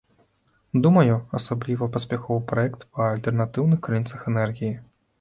[0.85, 4.77] Думаю, асабліва паспяховы праект па альтэрнатыўных крыніцах энергіі.